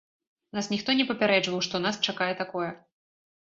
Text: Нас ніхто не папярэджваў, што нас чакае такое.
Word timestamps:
Нас 0.57 0.69
ніхто 0.73 0.95
не 0.99 1.05
папярэджваў, 1.11 1.61
што 1.67 1.83
нас 1.85 2.01
чакае 2.09 2.31
такое. 2.41 2.69